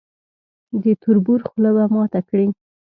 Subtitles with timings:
[0.83, 2.47] د تربور خوله به ماته کړي.